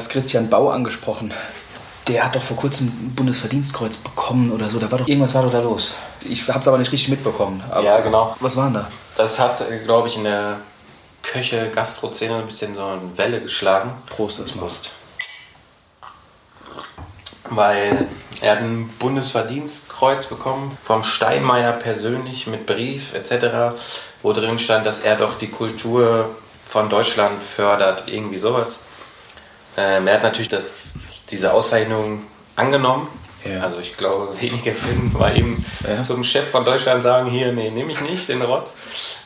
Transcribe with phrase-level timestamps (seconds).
[0.00, 1.34] hast Christian Bau angesprochen.
[2.08, 4.78] Der hat doch vor kurzem ein Bundesverdienstkreuz bekommen oder so.
[4.78, 5.92] Da war doch irgendwas war doch da los.
[6.22, 7.62] Ich habe es aber nicht richtig mitbekommen.
[7.70, 8.34] Aber Ja, genau.
[8.40, 8.88] Was war denn da?
[9.18, 10.56] Das hat, glaube ich, in der
[11.22, 13.92] Köche-Gastro-Szene ein bisschen so eine Welle geschlagen.
[14.08, 14.64] Prost erstmal.
[14.64, 14.92] Prost.
[17.50, 18.08] Weil
[18.40, 23.78] er hat ein Bundesverdienstkreuz bekommen vom Steinmeier persönlich mit Brief etc.,
[24.22, 26.30] wo drin stand, dass er doch die Kultur
[26.64, 28.80] von Deutschland fördert, irgendwie sowas.
[29.80, 30.84] Ähm, er hat natürlich das,
[31.30, 32.22] diese Auszeichnung
[32.56, 33.08] angenommen.
[33.44, 33.62] Ja.
[33.62, 36.02] Also ich glaube, wenige würden bei ihm Ja.
[36.02, 38.74] zum Chef von Deutschland sagen, hier, nee, nehme ich nicht, den Rotz.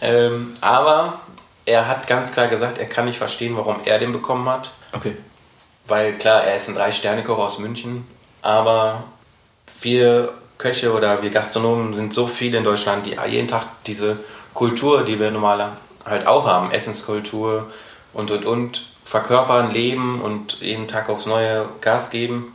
[0.00, 1.20] Ähm, aber
[1.66, 4.70] er hat ganz klar gesagt, er kann nicht verstehen, warum er den bekommen hat.
[4.92, 5.16] Okay.
[5.86, 8.06] Weil klar, er ist ein Drei-Sterne-Koch aus München,
[8.42, 9.02] aber
[9.80, 14.18] wir Köche oder wir Gastronomen sind so viele in Deutschland, die jeden Tag diese
[14.54, 15.73] Kultur, die wir normal
[16.04, 17.70] halt auch haben, Essenskultur
[18.12, 22.52] und und und, verkörpern, leben und jeden Tag aufs neue Gas geben.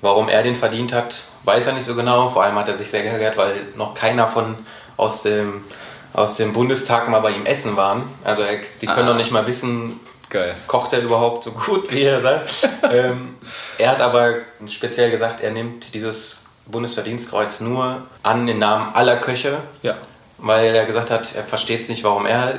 [0.00, 2.30] Warum er den verdient hat, weiß er nicht so genau.
[2.30, 4.56] Vor allem hat er sich sehr geärgert, weil noch keiner von
[4.96, 5.64] aus dem,
[6.12, 8.02] aus dem Bundestag mal bei ihm essen waren.
[8.22, 9.12] Also er, die können Ah.
[9.12, 9.98] noch nicht mal wissen,
[10.30, 10.54] Geil.
[10.66, 12.68] kocht er überhaupt so gut, wie er sagt.
[12.92, 13.34] ähm,
[13.78, 14.34] er hat aber
[14.70, 19.94] speziell gesagt, er nimmt dieses Bundesverdienstkreuz nur an den Namen aller Köche, Ja.
[20.38, 22.58] weil er gesagt hat, er versteht es nicht, warum er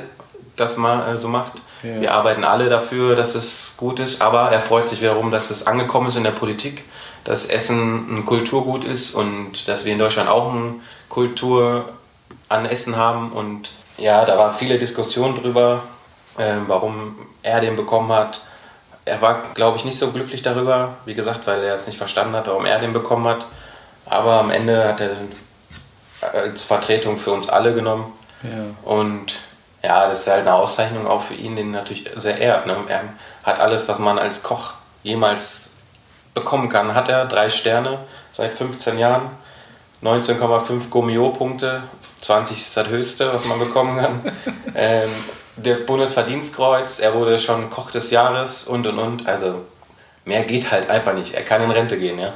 [0.56, 1.52] das mal äh, so macht.
[1.82, 2.00] Ja.
[2.00, 5.66] Wir arbeiten alle dafür, dass es gut ist, aber er freut sich wiederum, dass es
[5.66, 6.84] angekommen ist in der Politik,
[7.24, 10.74] dass Essen ein Kulturgut ist und dass wir in Deutschland auch eine
[11.08, 11.90] Kultur
[12.48, 13.32] an Essen haben.
[13.32, 15.82] Und ja, da war viele Diskussionen drüber,
[16.38, 18.42] ähm, warum er den bekommen hat.
[19.04, 22.34] Er war, glaube ich, nicht so glücklich darüber, wie gesagt, weil er es nicht verstanden
[22.34, 23.46] hat, warum er den bekommen hat.
[24.06, 25.32] Aber am Ende hat er den
[26.32, 28.12] als Vertretung für uns alle genommen.
[28.42, 28.64] Ja.
[28.90, 29.38] Und
[29.86, 32.66] ja, das ist halt eine Auszeichnung auch für ihn, den natürlich sehr ehrt.
[32.66, 32.76] Ne?
[32.88, 33.04] Er
[33.44, 34.72] hat alles, was man als Koch
[35.04, 35.74] jemals
[36.34, 36.92] bekommen kann.
[36.92, 38.00] Hat er drei Sterne
[38.32, 39.30] seit 15 Jahren,
[40.02, 41.84] 19,5 Gourmillot-Punkte,
[42.20, 44.32] 20 ist das höchste, was man bekommen kann.
[44.74, 45.10] ähm,
[45.54, 49.28] der Bundesverdienstkreuz, er wurde schon Koch des Jahres und und und.
[49.28, 49.66] Also
[50.24, 51.32] mehr geht halt einfach nicht.
[51.32, 52.32] Er kann in Rente gehen, ja.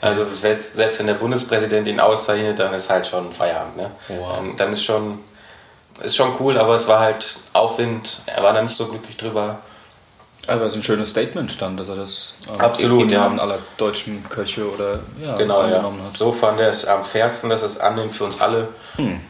[0.00, 3.76] Also selbst selbst wenn der Bundespräsident ihn auszeichnet, dann ist halt schon Feierabend.
[3.76, 3.90] Ne?
[4.08, 4.36] Wow.
[4.36, 5.18] Dann, dann ist schon
[6.02, 8.22] ist schon cool, aber es war halt Aufwind.
[8.26, 9.58] Er war da nicht so glücklich drüber.
[10.46, 13.20] Aber es ist ein schönes Statement dann, dass er das ähm, Absolut, im ja.
[13.20, 15.66] Namen aller deutschen Köche oder ja, Genau, ja.
[15.76, 16.16] angenommen hat.
[16.16, 18.68] So fand er es am fairsten, dass es annimmt für uns alle.
[18.96, 19.20] Hm.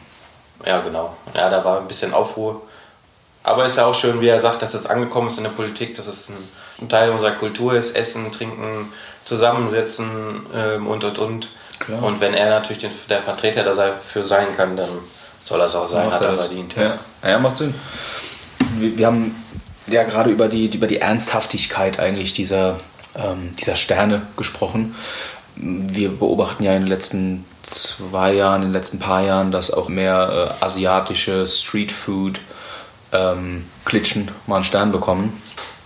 [0.65, 1.15] Ja, genau.
[1.33, 2.61] Ja, da war ein bisschen Aufruhr.
[3.43, 5.95] Aber ist ja auch schön, wie er sagt, dass es angekommen ist in der Politik,
[5.95, 6.37] dass es ein,
[6.81, 7.95] ein Teil unserer Kultur ist.
[7.95, 8.91] Essen, trinken,
[9.23, 11.49] zusammensetzen ähm, und und und.
[11.79, 12.03] Klar.
[12.03, 14.89] Und wenn er natürlich den, der Vertreter dafür sein kann, dann
[15.45, 16.45] soll es auch sein, Macht hat er das.
[16.47, 16.75] verdient.
[16.75, 16.97] Ja.
[17.29, 17.73] ja, macht Sinn.
[18.77, 19.35] Wir, wir haben
[19.87, 22.79] ja gerade über die, über die Ernsthaftigkeit eigentlich dieser,
[23.15, 24.95] ähm, dieser Sterne gesprochen.
[25.55, 29.87] Wir beobachten ja in den letzten zwei Jahren, in den letzten paar Jahren, dass auch
[29.87, 32.41] mehr äh, asiatische Streetfood
[33.13, 35.41] ähm, Klitschen mal einen Stern bekommen.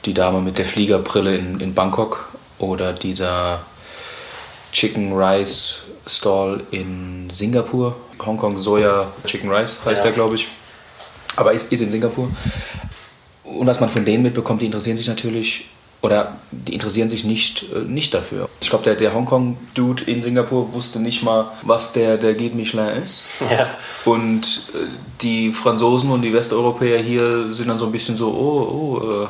[0.05, 3.59] Die Dame mit der Fliegerbrille in, in Bangkok oder dieser
[4.71, 7.95] Chicken Rice Stall in Singapur.
[8.25, 10.03] Hongkong Soya Chicken Rice heißt Ja.
[10.05, 10.47] der, glaube ich.
[11.35, 12.29] Aber ist, ist in Singapur.
[13.43, 15.65] Und was man von denen mitbekommt, die interessieren sich natürlich,
[16.01, 18.47] oder die interessieren sich nicht, äh, nicht dafür.
[18.61, 23.01] Ich glaube, der, der Hongkong-Dude in Singapur wusste nicht mal, was der, der Guide Michelin
[23.01, 23.23] ist.
[23.49, 23.69] Ja.
[24.05, 24.87] Und äh,
[25.21, 29.27] die Franzosen und die Westeuropäer hier sind dann so ein bisschen so, oh, oh, äh,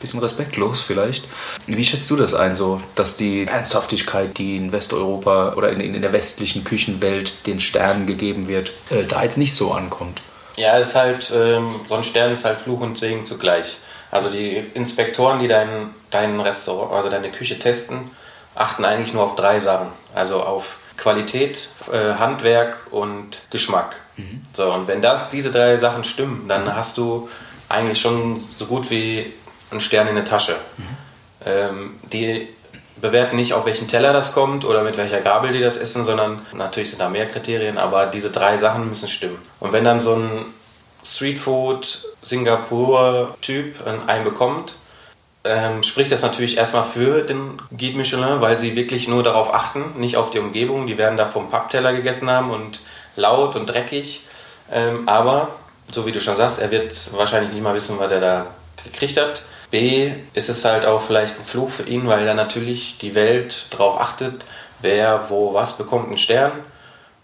[0.00, 1.28] bisschen respektlos vielleicht.
[1.66, 6.00] Wie schätzt du das ein, so, dass die Ernsthaftigkeit, die in Westeuropa oder in, in
[6.00, 10.22] der westlichen Küchenwelt den Sternen gegeben wird, äh, da jetzt nicht so ankommt?
[10.56, 13.76] Ja, ist halt, ähm, so ein Stern ist halt Fluch und Segen zugleich.
[14.10, 18.10] Also die Inspektoren, die dein, dein Restaurant, also deine Küche testen,
[18.54, 19.88] achten eigentlich nur auf drei Sachen.
[20.14, 23.96] Also auf Qualität, äh, Handwerk und Geschmack.
[24.52, 27.28] So, und wenn das, diese drei Sachen stimmen, dann hast du
[27.68, 29.32] eigentlich schon so gut wie
[29.70, 30.56] einen Stern in der Tasche.
[31.44, 32.48] Ähm, die
[33.00, 36.44] bewerten nicht, auf welchen Teller das kommt oder mit welcher Gabel die das essen, sondern
[36.52, 39.38] natürlich sind da mehr Kriterien, aber diese drei Sachen müssen stimmen.
[39.58, 40.44] Und wenn dann so ein
[41.04, 43.76] Streetfood Singapur-Typ
[44.06, 44.76] einen bekommt,
[45.42, 49.98] ähm, spricht das natürlich erstmal für den Guide Michelin, weil sie wirklich nur darauf achten,
[49.98, 50.86] nicht auf die Umgebung.
[50.86, 52.80] Die werden da vom Pappteller gegessen haben und
[53.16, 54.26] laut und dreckig.
[54.70, 55.48] Ähm, aber,
[55.90, 58.46] so wie du schon sagst, er wird wahrscheinlich nicht mal wissen, was er da
[58.84, 59.42] gekriegt hat.
[59.70, 63.66] B, ist es halt auch vielleicht ein Fluch für ihn, weil er natürlich die Welt
[63.70, 64.44] darauf achtet,
[64.80, 66.52] wer, wo, was bekommt einen Stern.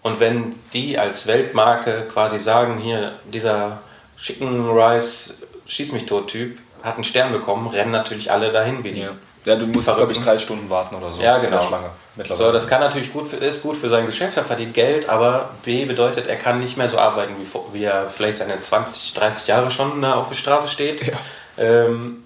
[0.03, 3.79] Und wenn die als Weltmarke quasi sagen, hier, dieser
[4.17, 5.35] Chicken Rice
[5.67, 9.11] Schieß mich tot Typ hat einen Stern bekommen, rennen natürlich alle dahin wie die Ja.
[9.45, 11.23] Ja, du musst, glaube ich, drei Stunden warten oder so.
[11.23, 11.63] Ja, in der genau.
[11.63, 11.91] Schlange
[12.35, 15.51] So, das kann natürlich gut für, ist gut für sein Geschäft, er verdient Geld, aber
[15.65, 19.47] B bedeutet, er kann nicht mehr so arbeiten, wie, wie er vielleicht seine 20, 30
[19.47, 21.07] Jahre schon da auf der Straße steht.
[21.07, 21.15] Ja.
[21.59, 22.25] Ähm,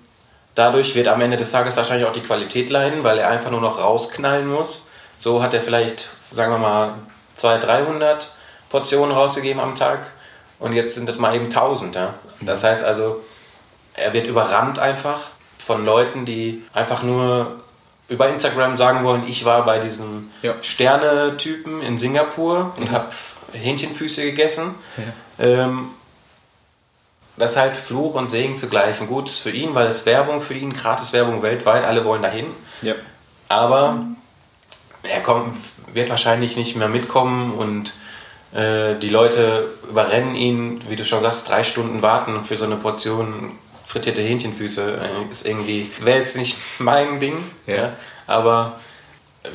[0.60, 3.62] dadurch wird am Ende des Tages wahrscheinlich auch die Qualität leiden, weil er einfach nur
[3.62, 4.82] noch rausknallen muss.
[5.18, 6.94] So hat er vielleicht, sagen wir mal,
[7.36, 8.32] 200, 300
[8.68, 10.06] Portionen rausgegeben am Tag
[10.58, 11.94] und jetzt sind das mal eben 1000.
[11.96, 12.14] Ja?
[12.42, 13.24] Das heißt also,
[13.94, 15.20] er wird überrannt einfach
[15.56, 17.60] von Leuten, die einfach nur
[18.08, 20.54] über Instagram sagen wollen, ich war bei diesem Ja.
[20.60, 23.08] Sterne-Typen in Singapur und habe
[23.52, 24.74] Hähnchenfüße gegessen.
[25.38, 25.90] Ähm,
[27.40, 29.00] das ist halt Fluch und Segen zugleich.
[29.00, 32.46] Ein Gutes für ihn, weil es Werbung für ihn, gratis Werbung weltweit, alle wollen dahin.
[32.82, 32.94] Ja.
[33.48, 33.98] Aber
[35.02, 35.56] er kommt,
[35.92, 37.94] wird wahrscheinlich nicht mehr mitkommen und
[38.52, 42.76] äh, die Leute überrennen ihn, wie du schon sagst, drei Stunden warten für so eine
[42.76, 43.52] Portion
[43.86, 45.00] frittierte Hähnchenfüße.
[45.00, 47.74] Äh, Ist irgendwie, wäre jetzt nicht mein Ding, Ja.
[47.76, 47.92] ja.
[48.26, 48.78] aber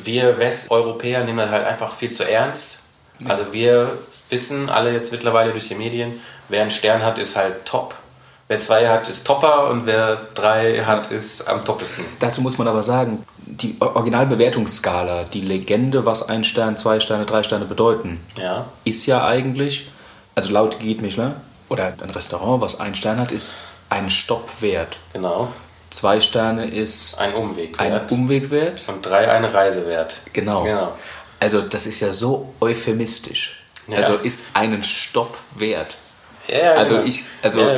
[0.02, 2.80] wir Westeuropäer nehmen das halt einfach viel zu ernst.
[3.24, 3.96] Also wir
[4.28, 7.94] wissen alle jetzt mittlerweile durch die Medien, wer einen Stern hat, ist halt top.
[8.48, 12.04] Wer zwei hat, ist Topper und wer drei hat, ist am toppesten.
[12.20, 17.42] Dazu muss man aber sagen, die Originalbewertungsskala, die Legende, was ein Stern, zwei Sterne, drei
[17.42, 18.66] Sterne bedeuten, Ja.
[18.84, 19.88] ist ja eigentlich,
[20.36, 21.34] also laut Guide Michelin,
[21.68, 23.52] oder ein Restaurant, was ein Stern hat, ist
[23.88, 24.98] ein Stopp wert.
[25.12, 25.48] Genau.
[25.90, 27.80] Zwei Sterne ist Ein Umweg.
[27.80, 28.12] ein wert.
[28.12, 28.84] Umweg wert.
[28.86, 30.18] Und drei eine Reise wert.
[30.32, 30.62] Genau.
[30.62, 30.92] Genau.
[31.40, 33.60] Also das ist ja so euphemistisch.
[33.88, 33.98] Ja.
[33.98, 35.96] Also ist einen Stopp wert.
[36.48, 37.06] Ja, Also genau.
[37.06, 37.68] ich, also, ja,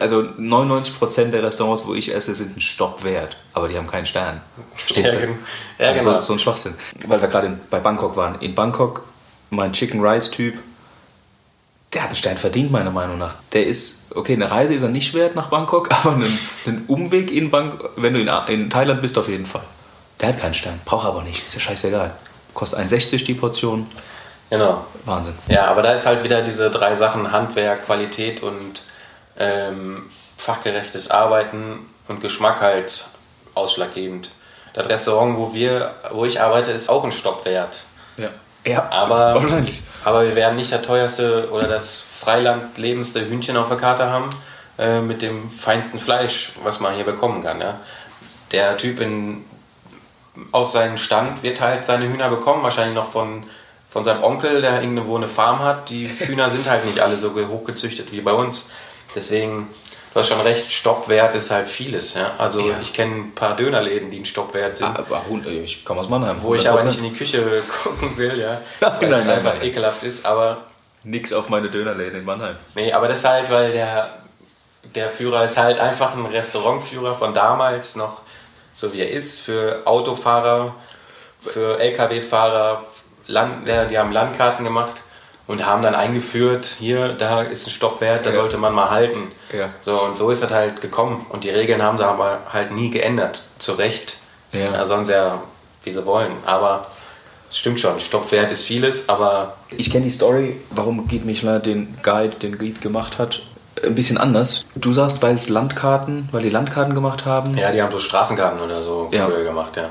[0.00, 4.06] also 99% der Restaurants, wo ich esse, sind einen Stopp wert, aber die haben keinen
[4.06, 4.40] Stern.
[4.74, 5.26] Verstehst Ja, du?
[5.26, 5.38] gen-
[5.78, 6.20] ja, also genau.
[6.20, 6.74] so, so ein Schwachsinn.
[7.06, 8.40] Weil wir gerade in- bei Bangkok waren.
[8.40, 9.04] In Bangkok,
[9.50, 10.54] mein Chicken Rice Typ,
[11.92, 13.34] der hat einen Stern verdient, meiner Meinung nach.
[13.52, 17.30] Der ist, okay, eine Reise ist er nicht wert nach Bangkok, aber einen, einen Umweg
[17.30, 19.64] in Bangkok, wenn du in, in Thailand bist, auf jeden Fall.
[20.20, 22.14] Der hat keinen Stern, braucht aber nicht, ist ja scheißegal.
[22.54, 23.86] Kostet 1,60 die Portion,
[24.58, 24.84] genau.
[25.04, 25.34] Wahnsinn.
[25.48, 28.84] Ja, aber da ist halt wieder diese drei Sachen: Handwerk, Qualität und
[29.38, 33.06] ähm, fachgerechtes Arbeiten und Geschmack halt
[33.54, 34.30] ausschlaggebend.
[34.74, 37.82] Das Restaurant, wo wir, wo ich arbeite, ist auch ein Stopp wert.
[38.16, 38.30] Ja,
[38.64, 39.82] ja Aber, wahrscheinlich.
[40.04, 44.30] aber wir werden nicht das teuerste oder das freilandlebendste Hühnchen auf der Karte haben
[44.78, 47.60] äh, mit dem feinsten Fleisch, was man hier bekommen kann.
[47.60, 47.80] Ja?
[48.52, 49.44] Der Typ in,
[50.52, 53.44] auf seinen Stand wird halt seine Hühner bekommen, wahrscheinlich noch von,
[53.92, 55.90] von seinem Onkel, der irgendwo eine Farm hat.
[55.90, 58.68] Die Hühner sind halt nicht alle so ge- hochgezüchtet wie bei uns.
[59.14, 59.68] Deswegen,
[60.14, 62.14] du hast schon recht, Stoppwert ist halt vieles.
[62.14, 62.30] Ja?
[62.38, 62.76] Also Ja.
[62.80, 64.96] ich kenne ein paar Dönerläden, die ein Stoppwert sind.
[64.96, 66.38] Aber Hund- ich komme aus Mannheim.
[66.40, 66.84] Wo ich aber 100%.
[66.86, 68.60] nicht in die Küche gucken will, ja.
[68.80, 69.64] Weil nein, es nein, einfach nein.
[69.64, 70.24] ekelhaft ist.
[70.24, 70.62] Aber
[71.04, 72.56] Nix auf meine Dönerläden in Mannheim.
[72.74, 74.08] nee, aber das ist halt, weil der,
[74.94, 78.20] der Führer ist halt einfach ein Restaurantführer von damals noch,
[78.76, 80.74] so wie er ist, für Autofahrer,
[81.40, 82.84] für LKW-Fahrer,
[83.26, 85.02] Land, ja, die haben Landkarten gemacht
[85.46, 88.36] und haben dann eingeführt, hier, da ist ein Stoppwert, da Ja.
[88.36, 89.32] sollte man mal halten.
[89.56, 89.68] Ja.
[89.80, 91.26] So, und so ist das halt gekommen.
[91.30, 93.42] Und die Regeln haben sie aber halt nie geändert.
[93.58, 94.16] Zu Recht.
[94.52, 94.60] Ja.
[94.72, 95.42] Ja, sie ja,
[95.84, 96.32] wie sie wollen.
[96.46, 96.86] Aber
[97.50, 101.98] es stimmt schon, Stoppwert ist vieles, aber Ich kenne die Story, warum Guide Michelin den
[102.02, 103.42] Guide, den Guide gemacht hat,
[103.82, 104.64] ein bisschen anders.
[104.74, 107.56] Du sagst, weil es Landkarten, weil die Landkarten gemacht haben.
[107.56, 109.26] ja, die haben so Straßenkarten oder so Ja.
[109.26, 109.88] früher gemacht, ja.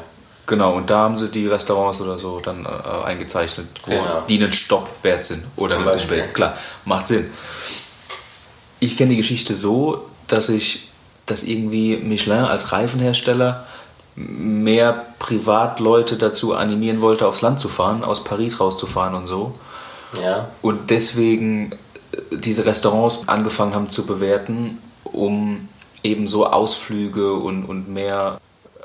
[0.52, 4.24] Genau, und da haben sie die Restaurants oder so dann äh, eingezeichnet, wo Genau.
[4.28, 5.46] die einen Stopp wert sind.
[5.56, 6.18] Oder Zum einen Beispiel.
[6.18, 6.34] Umweg.
[6.34, 7.30] Klar, macht Sinn.
[8.82, 10.90] Ich kenne die Geschichte so, dass ich,
[11.26, 13.66] dass irgendwie Michelin als Reifenhersteller
[14.16, 19.54] mehr Privatleute dazu animieren wollte, aufs Land zu fahren, aus Paris rauszufahren und so.
[20.22, 21.72] Ja, Und deswegen
[22.12, 25.70] äh, diese Restaurants angefangen haben zu bewerten, um
[26.04, 28.42] eben so Ausflüge und, und mehr,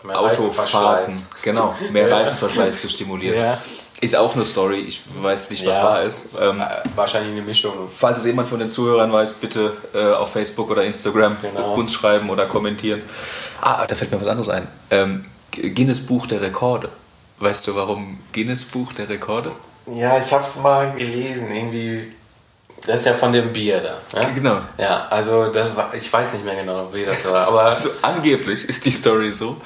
[0.06, 2.16] Mehr Autofahrten, genau, mehr Ja.
[2.18, 3.38] Reifenverschleiß zu stimulieren.
[3.38, 3.58] Ja.
[4.00, 5.82] Ist auch eine Story, ich weiß nicht, was Ja.
[5.84, 6.28] wahr ist.
[6.38, 7.72] Ähm, äh, wahrscheinlich eine Mischung.
[7.88, 11.74] falls es jemand von den Zuhörern weiß, bitte äh, auf Facebook oder Instagram Genau.
[11.74, 13.02] uns schreiben oder kommentieren.
[13.62, 14.68] Ah, da fällt mir was anderes ein.
[14.90, 16.90] Ähm, Guinness Buch der Rekorde.
[17.38, 19.52] Weißt du, warum Guinness Buch der Rekorde?
[19.86, 22.12] Ja, ich hab's mal gelesen, irgendwie.
[22.86, 24.20] Das ist ja von dem Bier da.
[24.20, 24.60] Ja, Genau.
[24.78, 28.68] ja also das war, ich weiß nicht mehr genau, wie das war, aber Also angeblich
[28.68, 29.56] ist die Story so,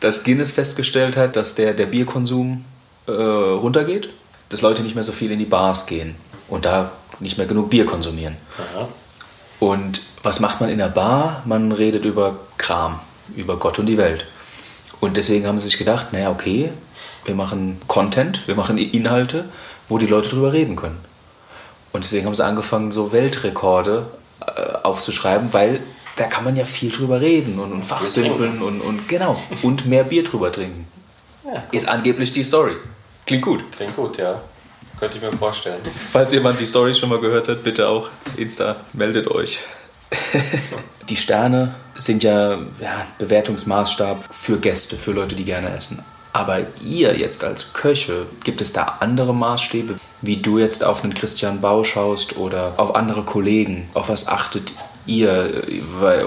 [0.00, 2.64] dass Guinness festgestellt hat, dass der, der Bierkonsum
[3.06, 4.10] äh, runtergeht,
[4.48, 6.16] dass Leute nicht mehr so viel in die Bars gehen
[6.48, 8.36] und da nicht mehr genug Bier konsumieren.
[8.58, 8.88] Aha.
[9.60, 11.42] Und was macht man in der Bar?
[11.44, 12.98] Man redet über Kram,
[13.36, 14.26] über Gott und die Welt.
[15.00, 16.72] Und deswegen haben sie sich gedacht, naja, okay,
[17.24, 19.44] wir machen Content, wir machen Inhalte,
[19.88, 20.98] wo die Leute drüber reden können.
[21.92, 24.06] Und deswegen haben sie angefangen, so Weltrekorde
[24.40, 25.80] äh, aufzuschreiben, weil
[26.16, 29.40] da kann man ja viel drüber reden und, und fachsimpeln und, und genau.
[29.62, 30.86] Und mehr Bier drüber trinken.
[31.44, 32.76] Ja, Ist angeblich die Story.
[33.26, 33.64] Klingt gut.
[33.72, 34.40] Klingt gut, ja.
[34.98, 35.80] Könnte ich mir vorstellen.
[36.10, 39.58] Falls jemand die Story schon mal gehört hat, bitte auch Insta, meldet euch.
[41.08, 46.02] die Sterne sind ja, ja Bewertungsmaßstab für Gäste, für Leute, die gerne essen.
[46.32, 51.12] Aber ihr jetzt als Köche, gibt es da andere Maßstäbe, wie du jetzt auf einen
[51.12, 53.88] Christian Bau schaust oder auf andere Kollegen?
[53.92, 54.72] Auf was achtet
[55.04, 55.62] ihr?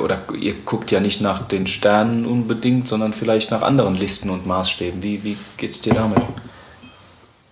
[0.04, 4.46] Oder ihr guckt ja nicht nach den Sternen unbedingt, sondern vielleicht nach anderen Listen und
[4.46, 5.02] Maßstäben.
[5.02, 6.20] Wie, wie geht es dir damit?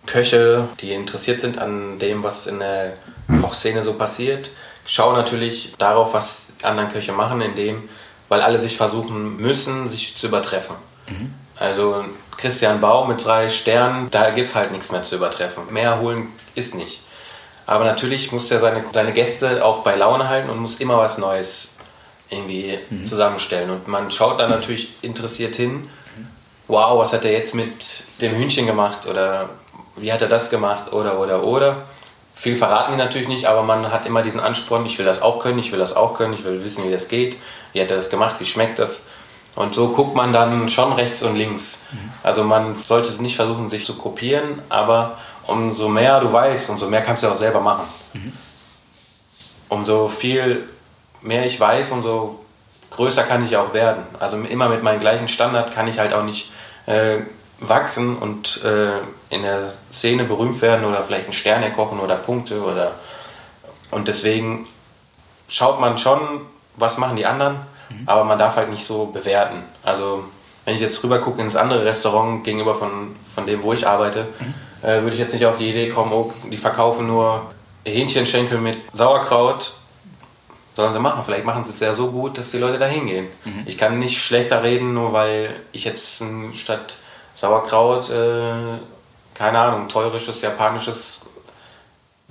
[0.05, 2.93] Köche, die interessiert sind an dem, was in der
[3.41, 4.49] Kochszene so passiert,
[4.85, 7.83] schauen natürlich darauf, was anderen Köche machen, indem,
[8.29, 10.75] weil alle sich versuchen müssen, sich zu übertreffen.
[11.07, 11.33] Mhm.
[11.57, 12.03] Also
[12.43, 15.63] Christian Bau mit drei Sternen, da gibt es halt nichts mehr zu übertreffen.
[15.71, 17.01] Mehr holen ist nicht.
[17.65, 21.17] Aber natürlich muss er seine, seine Gäste auch bei Laune halten und muss immer was
[21.17, 21.69] Neues
[22.29, 23.05] irgendwie mhm.
[23.05, 23.69] zusammenstellen.
[23.69, 25.89] Und man schaut dann natürlich interessiert hin,
[26.67, 29.49] wow, was hat er jetzt mit dem Hühnchen gemacht oder
[29.95, 31.83] wie hat er das gemacht oder oder oder.
[32.35, 35.39] Viel verraten die natürlich nicht, aber man hat immer diesen Ansporn, ich will das auch
[35.39, 37.37] können, ich will das auch können, ich will wissen, wie das geht,
[37.71, 39.07] wie hat er das gemacht, wie schmeckt das.
[39.55, 41.83] Und so guckt man dann schon rechts und links.
[41.91, 42.11] Mhm.
[42.23, 47.01] Also man sollte nicht versuchen, sich zu kopieren, aber umso mehr du weißt, umso mehr
[47.01, 47.85] kannst du auch selber machen.
[48.13, 48.33] Mhm.
[49.69, 50.67] Umso viel
[51.21, 52.39] mehr ich weiß, umso
[52.91, 54.03] größer kann ich auch werden.
[54.19, 56.51] Also immer mit meinem gleichen Standard kann ich halt auch nicht
[56.85, 57.19] äh,
[57.59, 58.97] wachsen und äh,
[59.29, 62.93] in der Szene berühmt werden oder vielleicht einen Stern erkochen oder Punkte oder
[63.91, 64.67] und deswegen
[65.47, 66.19] schaut man schon,
[66.75, 67.57] was machen die anderen
[67.89, 68.03] Mhm.
[68.07, 69.63] Aber man darf halt nicht so bewerten.
[69.83, 70.25] Also
[70.65, 74.27] wenn ich jetzt rüber gucke ins andere Restaurant gegenüber von, von dem, wo ich arbeite,
[74.39, 74.87] mhm.
[74.87, 77.51] äh, würde ich jetzt nicht auf die Idee kommen, oh, die verkaufen nur
[77.85, 79.73] Hähnchenschenkel mit Sauerkraut.
[80.75, 81.21] Sollen sie machen.
[81.23, 83.27] Vielleicht machen sie es ja so gut, dass die Leute da hingehen.
[83.45, 83.63] Mhm.
[83.65, 86.23] Ich kann nicht schlechter reden, nur weil ich jetzt
[86.55, 86.95] statt
[87.35, 88.79] Sauerkraut, äh,
[89.35, 91.27] keine Ahnung, teurisches japanisches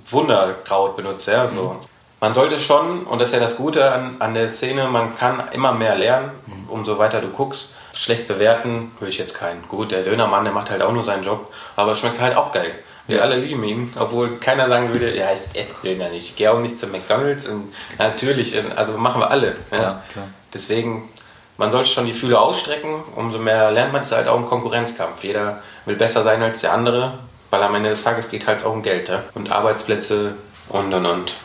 [0.09, 1.31] Wunderkraut benutze.
[1.31, 1.61] Ja, so.
[1.81, 1.92] Mhm
[2.23, 5.43] man sollte schon, und das ist ja das Gute an, an der Szene, man kann
[5.51, 6.31] immer mehr lernen,
[6.69, 7.73] umso weiter du guckst.
[7.91, 9.61] Schlecht bewerten höre ich jetzt keinen.
[9.67, 12.71] Gut, der Dönermann, der macht halt auch nur seinen Job, aber schmeckt halt auch geil.
[13.07, 13.23] Wir ja.
[13.23, 16.61] alle lieben ihn, obwohl keiner sagen würde, ja, ich esse Döner nicht, ich gehe auch
[16.61, 17.45] nicht zu McDonalds.
[17.45, 19.57] Und natürlich, also machen wir alle.
[19.71, 20.01] Ja.
[20.13, 20.27] Klar.
[20.53, 21.09] Deswegen,
[21.57, 24.01] man sollte schon die Fühle ausstrecken, umso mehr lernt man.
[24.01, 25.25] Es ist halt auch ein Konkurrenzkampf.
[25.25, 28.71] Jeder will besser sein als der andere, weil am Ende des Tages geht halt auch
[28.71, 29.23] um Geld ja?
[29.33, 30.35] und Arbeitsplätze
[30.69, 31.35] und und und.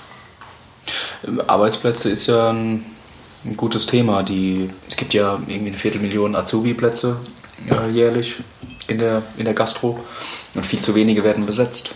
[1.46, 2.84] Arbeitsplätze ist ja ein,
[3.44, 4.22] ein, gutes Thema.
[4.22, 7.16] Die, es gibt ja irgendwie eine Viertelmillion Azubi-Plätze
[7.70, 8.36] äh, jährlich
[8.86, 9.98] in der, in der Gastro
[10.54, 11.94] und viel zu wenige werden besetzt.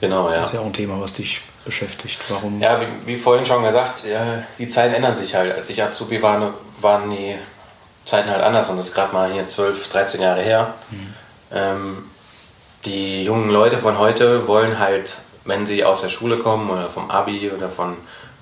[0.00, 0.42] Genau, ja.
[0.42, 2.18] Das ist ja auch ein Thema, was dich beschäftigt.
[2.28, 2.60] Warum?
[2.60, 5.54] Ja, wie, wie vorhin schon gesagt, ja, die Zeiten ändern sich halt.
[5.54, 7.34] Als ich Azubi war, waren die
[8.04, 10.74] Zeiten halt anders und das ist gerade mal hier 12, 13 Jahre her.
[10.90, 11.14] Mhm.
[11.52, 12.04] Ähm,
[12.84, 17.10] die jungen Leute von heute wollen halt, wenn sie aus der Schule kommen oder vom
[17.10, 17.96] Abi oder von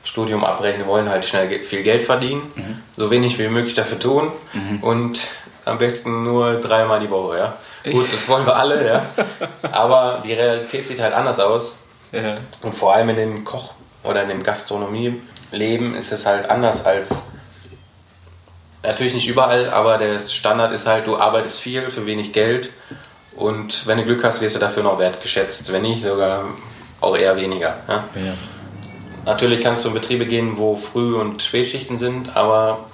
[0.07, 2.83] Studium abbrechen wollen, halt schnell viel Geld verdienen, mhm.
[2.97, 4.83] so wenig wie möglich dafür tun mhm.
[4.83, 5.29] und
[5.65, 7.39] am besten nur dreimal die Woche.
[7.39, 7.55] Ja?
[7.91, 9.03] Gut, das wollen wir alle, ja.
[9.73, 11.79] Aber die Realität sieht halt anders aus.
[12.13, 12.37] Ja.
[12.63, 17.25] Und vor allem in dem Koch- oder in dem Gastronomieleben ist es halt anders als.
[18.85, 22.71] Natürlich nicht überall, aber der Standard ist halt, du arbeitest viel für wenig Geld
[23.35, 25.73] und wenn du Glück hast, wirst du dafür noch wertgeschätzt.
[25.73, 26.45] Wenn nicht, sogar
[27.01, 27.79] auch eher weniger.
[27.89, 28.05] Ja?
[28.15, 28.35] ja.
[29.27, 32.87] Natürlich kannst du in Betriebe gehen, wo Früh- und Spätschichten sind, aber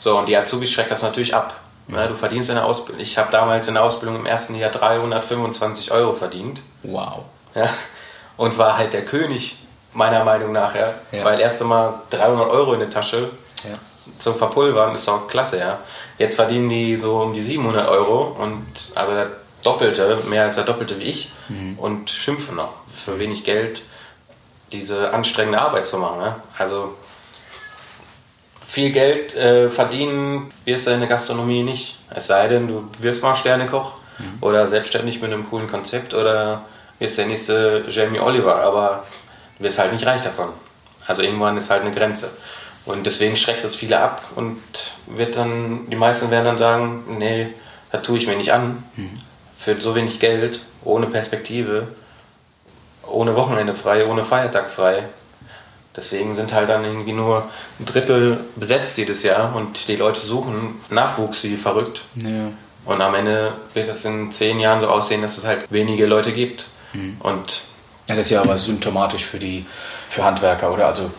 [0.00, 1.60] so, und die Azubis schreckt das natürlich ab.
[1.88, 3.00] Ja, du verdienst in der Ausbildung.
[3.00, 6.60] Ich habe damals in der Ausbildung im ersten Jahr 325 Euro verdient.
[6.82, 7.20] Wow.
[7.54, 7.70] Ja,
[8.36, 9.56] und war halt der König,
[9.92, 10.74] meiner Meinung nach.
[10.74, 10.94] Ja.
[11.12, 11.24] ja.
[11.24, 13.30] Weil erst einmal 300 Euro in der Tasche
[13.64, 13.78] ja.
[14.18, 15.58] zum Verpulvern ist doch klasse.
[15.58, 15.78] Ja.
[16.18, 19.28] Jetzt verdienen die so um die 700 Euro und also der
[19.62, 21.78] Doppelte, mehr als der Doppelte wie ich mhm.
[21.78, 23.82] und schimpfen noch für wenig Geld
[24.72, 26.20] diese anstrengende Arbeit zu machen.
[26.20, 26.34] Ne?
[26.58, 26.94] Also
[28.66, 31.98] viel Geld äh, verdienen wirst du in der Gastronomie nicht.
[32.14, 34.38] Es sei denn, du wirst mal Sternekoch mhm.
[34.40, 36.62] oder selbstständig mit einem coolen Konzept oder
[36.98, 39.04] wirst der nächste Jamie Oliver, aber
[39.58, 40.48] du wirst halt nicht reich davon.
[41.06, 42.30] Also irgendwann ist halt eine Grenze.
[42.84, 44.58] Und deswegen schreckt das viele ab und
[45.06, 47.48] wird dann, die meisten werden dann sagen, nee,
[47.90, 48.82] das tue ich mir nicht an.
[48.96, 49.18] Mhm.
[49.58, 51.88] Für so wenig Geld, ohne Perspektive,
[53.06, 55.04] ohne Wochenende frei, ohne Feiertag frei.
[55.96, 57.48] Deswegen sind halt dann irgendwie nur
[57.80, 62.02] ein Drittel besetzt jedes Jahr und die Leute suchen Nachwuchs wie verrückt.
[62.14, 62.50] Ja.
[62.84, 66.32] Und am Ende wird es in zehn Jahren so aussehen, dass es halt wenige Leute
[66.32, 66.66] gibt.
[66.92, 67.16] Mhm.
[67.20, 67.64] Und
[68.08, 69.64] ja, das ist ja aber symptomatisch für die
[70.08, 70.86] für Handwerker, oder?
[70.86, 71.10] Also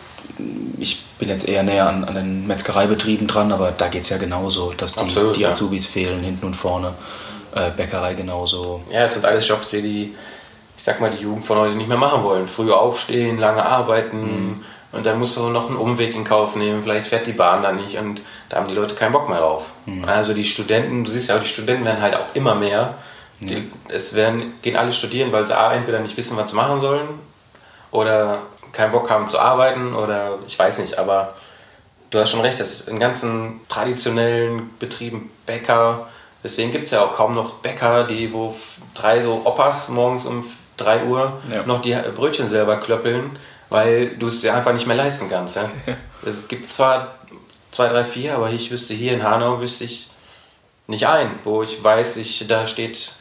[0.78, 4.16] ich bin jetzt eher näher an, an den Metzgereibetrieben dran, aber da geht es ja
[4.16, 5.92] genauso, dass die, Absolut, die Azubis ja.
[5.92, 6.94] fehlen, hinten und vorne.
[7.54, 8.82] Äh, Bäckerei genauso.
[8.90, 10.14] Ja, es sind alles Jobs, die die,
[10.78, 12.46] ich sag mal, die Jugend von heute nicht mehr machen wollen.
[12.46, 14.64] Früher aufstehen, lange arbeiten mhm.
[14.92, 16.84] und dann musst du noch einen Umweg in Kauf nehmen.
[16.84, 19.66] Vielleicht fährt die Bahn dann nicht und da haben die Leute keinen Bock mehr drauf.
[19.86, 20.04] Mhm.
[20.04, 22.94] Also die Studenten, du siehst ja auch, die Studenten werden halt auch immer mehr.
[23.40, 23.72] Die, mhm.
[23.88, 27.08] es werden, gehen alle studieren, weil sie A, entweder nicht wissen, was sie machen sollen
[27.90, 28.38] oder
[28.70, 31.34] keinen Bock haben zu arbeiten oder ich weiß nicht, aber
[32.10, 36.08] du hast schon recht, dass in ganzen traditionellen Betrieben Bäcker,
[36.44, 38.54] deswegen gibt es ja auch kaum noch Bäcker, die wo
[38.94, 40.44] drei so Opas morgens um
[40.78, 41.64] 3 Uhr ja.
[41.64, 43.38] noch die Brötchen selber klöppeln,
[43.70, 45.56] weil du es dir einfach nicht mehr leisten kannst.
[45.56, 45.68] Ja?
[46.26, 47.14] es gibt zwar
[47.70, 50.10] zwei, drei, vier, aber ich wüsste hier in Hanau wüsste ich
[50.86, 53.12] nicht ein, wo ich weiß, ich, da steht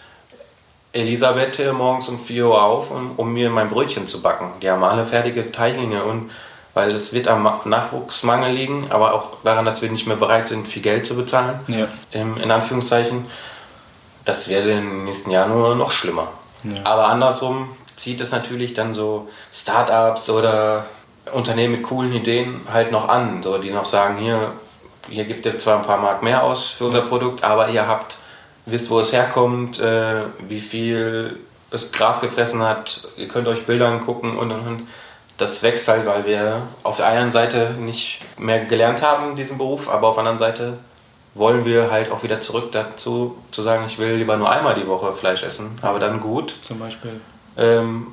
[0.94, 4.54] Elisabeth morgens um 4 Uhr auf, um, um, mir mein Brötchen zu backen.
[4.62, 6.32] Die haben alle fertige Teiglinge und
[6.74, 10.68] weil es wird am Nachwuchsmangel liegen, aber auch daran, dass wir nicht mehr bereit sind,
[10.68, 11.88] viel Geld zu bezahlen, ja.
[12.12, 13.26] in, in Anführungszeichen.
[14.26, 16.30] Das wäre im nächsten Jahr nur noch schlimmer.
[16.64, 16.82] Ja.
[16.84, 20.86] Aber andersrum zieht es natürlich dann so Startups oder
[21.34, 24.54] Unternehmen mit coolen Ideen halt noch an, so die noch sagen, hier,
[25.10, 28.18] hier gibt ihr zwar ein paar Mark mehr aus für unser Produkt, aber ihr habt
[28.66, 31.40] wisst, wo es herkommt, äh, wie viel
[31.72, 33.08] es Gras gefressen hat.
[33.18, 34.88] Ihr könnt euch Bilder angucken und, und, und.
[35.38, 39.88] Das wächst halt, weil wir auf der einen Seite nicht mehr gelernt haben, diesen Beruf,
[39.90, 40.78] aber auf der anderen Seite
[41.38, 44.88] wollen wir halt auch wieder zurück dazu, zu sagen, ich will lieber nur einmal die
[44.88, 46.56] Woche Fleisch essen, aber dann gut.
[46.62, 47.22] Zum Beispiel.
[47.58, 48.08] Ähm,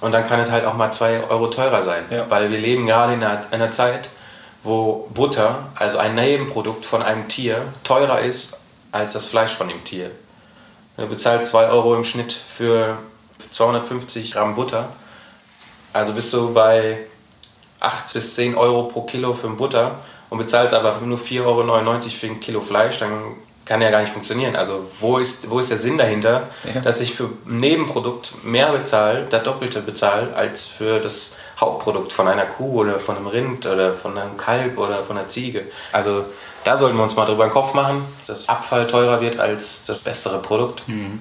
[0.00, 2.26] und dann kann es halt auch mal zwei Euro teurer sein, ja.
[2.28, 4.10] weil wir leben gerade in einer, einer Zeit,
[4.62, 8.56] wo Butter, also ein Nebenprodukt von einem Tier, teurer ist
[8.92, 10.10] als das Fleisch von dem Tier.
[10.96, 12.98] Du bezahlst 2 Euro im Schnitt für
[13.50, 14.88] 250 Gramm Butter.
[15.92, 16.98] Also bist du bei
[17.80, 19.98] 8 bis 10 Euro pro Kilo für Butter
[20.30, 23.10] und bezahlst aber nur 4,99 Euro für ein Kilo Fleisch, dann
[23.64, 24.56] kann ja gar nicht funktionieren.
[24.56, 26.80] Also wo ist, wo ist der Sinn dahinter, ja.
[26.80, 32.28] dass ich für ein Nebenprodukt mehr bezahle, das Doppelte bezahle, als für das Hauptprodukt von
[32.28, 35.64] einer Kuh oder von einem Rind oder von einem Kalb oder von einer Ziege.
[35.92, 36.24] Also
[36.64, 39.98] da sollten wir uns mal drüber den Kopf machen, dass Abfall teurer wird als das
[40.00, 40.86] bessere Produkt.
[40.86, 41.20] Mhm.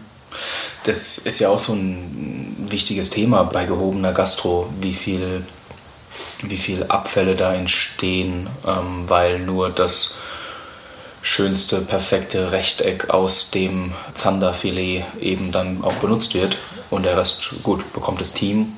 [0.84, 5.46] Das ist ja auch so ein wichtiges Thema bei gehobener Gastro, wie viel,
[6.44, 10.16] wie viel Abfälle da entstehen, ähm, weil nur das
[11.22, 16.58] schönste, perfekte Rechteck aus dem Zanderfilet eben dann auch benutzt wird.
[16.92, 18.74] Und der Rest, gut, bekommt das Team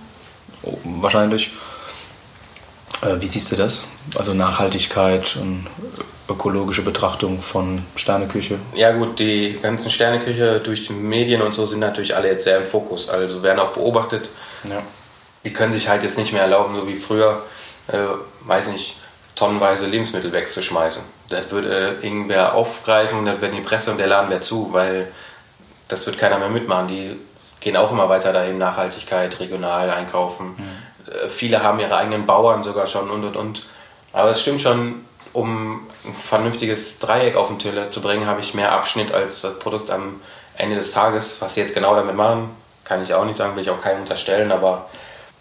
[0.84, 1.52] wahrscheinlich.
[3.02, 3.84] Äh, wie siehst du das?
[4.18, 5.68] Also Nachhaltigkeit und
[6.30, 8.60] ökologische Betrachtung von Sterneküche?
[8.74, 12.58] Ja gut, die ganzen Sterneküche durch die Medien und so sind natürlich alle jetzt sehr
[12.58, 14.30] im Fokus, also werden auch beobachtet.
[14.64, 14.82] Ja.
[15.48, 17.44] Die können sich halt jetzt nicht mehr erlauben, so wie früher,
[17.88, 17.98] äh,
[18.42, 18.98] weiß nicht,
[19.34, 21.02] tonnenweise Lebensmittel wegzuschmeißen.
[21.30, 25.10] Das würde äh, irgendwer aufgreifen dann werden die Presse und der Laden wäre zu, weil
[25.88, 26.90] das wird keiner mehr mitmachen.
[26.90, 27.18] Die
[27.62, 30.56] gehen auch immer weiter dahin, Nachhaltigkeit, regional einkaufen.
[30.58, 31.14] Mhm.
[31.14, 33.70] Äh, viele haben ihre eigenen Bauern sogar schon und und und.
[34.12, 38.54] Aber es stimmt schon, um ein vernünftiges Dreieck auf den Teller zu bringen, habe ich
[38.54, 40.20] mehr Abschnitt als das Produkt am
[40.58, 41.42] Ende des Tages.
[41.42, 42.50] Was sie jetzt genau damit machen,
[42.84, 44.90] kann ich auch nicht sagen, will ich auch keinem unterstellen, aber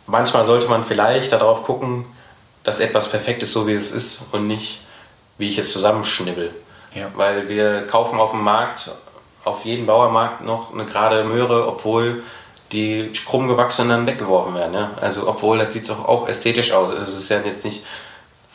[0.07, 2.05] manchmal sollte man vielleicht darauf gucken,
[2.65, 4.81] dass etwas perfekt ist, so wie es ist und nicht,
[5.39, 6.55] wie ich es zusammenschnibbel.
[6.95, 7.11] Ja.
[7.15, 8.91] Weil wir kaufen auf dem Markt,
[9.45, 12.23] auf jedem Bauermarkt noch eine gerade Möhre, obwohl
[12.73, 14.75] die krumm gewachsenen dann weggeworfen werden.
[14.75, 14.91] Ja?
[15.01, 16.91] Also obwohl das sieht doch auch ästhetisch aus.
[16.91, 17.85] Es ist ja jetzt nicht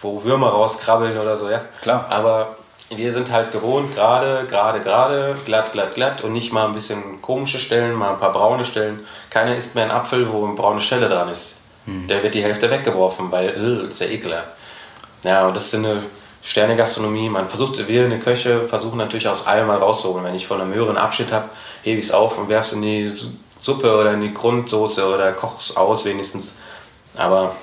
[0.01, 1.61] wo Würmer rauskrabbeln oder so, ja.
[1.81, 2.07] Klar.
[2.09, 2.55] Aber
[2.93, 7.21] wir sind halt gewohnt, gerade, gerade, gerade, glatt, glatt, glatt und nicht mal ein bisschen
[7.21, 9.05] komische Stellen, mal ein paar braune Stellen.
[9.29, 11.55] Keiner isst mehr einen Apfel, wo eine braune Stelle dran ist.
[11.85, 12.07] Hm.
[12.07, 14.49] Der wird die Hälfte weggeworfen, weil, äh, ist ja ekelhaft.
[15.23, 16.03] Ja, und das ist eine
[16.43, 17.29] Sterne-Gastronomie.
[17.29, 20.25] Man versucht, wir eine Köche versuchen natürlich aus allem mal rauszuholen.
[20.25, 21.49] Wenn ich von einer Möhre einen Abschnitt habe,
[21.83, 23.13] hebe ich es auf und werfe es in die
[23.61, 26.55] Suppe oder in die Grundsoße oder koche es aus wenigstens.
[27.15, 27.55] Aber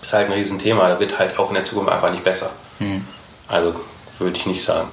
[0.00, 0.88] ist halt ein Riesenthema.
[0.88, 2.50] Da wird halt auch in der Zukunft einfach nicht besser.
[2.78, 3.04] Hm.
[3.48, 3.74] Also
[4.18, 4.88] würde ich nicht sagen.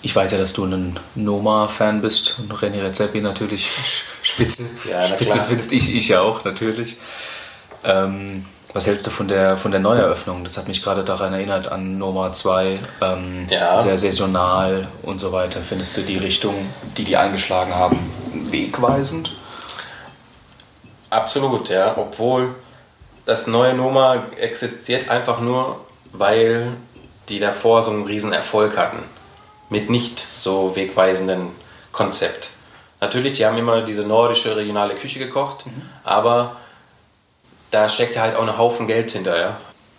[0.00, 3.68] Ich weiß ja, dass du ein Noma-Fan bist und René Redzepi natürlich
[4.22, 4.64] Spitze.
[4.88, 6.96] Ja, Spitze findest ich, ich ja auch natürlich.
[7.84, 10.44] Ähm, was hältst du von der, von der Neueröffnung?
[10.44, 12.74] Das hat mich gerade daran erinnert an Noma 2.
[13.00, 13.76] Ähm, ja.
[13.78, 15.60] Sehr saisonal und so weiter.
[15.60, 16.54] Findest du die Richtung,
[16.96, 17.98] die die eingeschlagen haben,
[18.50, 19.34] wegweisend?
[21.10, 21.96] Absolut, ja.
[21.96, 22.54] Obwohl
[23.24, 25.80] das neue Noma existiert einfach nur,
[26.12, 26.72] weil
[27.28, 29.02] die davor so einen riesen Erfolg hatten.
[29.70, 31.50] Mit nicht so wegweisenden
[31.92, 32.50] Konzept.
[33.00, 35.82] Natürlich, die haben immer diese nordische regionale Küche gekocht, mhm.
[36.04, 36.56] aber
[37.70, 39.38] da steckt ja halt auch ein Haufen Geld hinter.
[39.38, 39.56] Ja?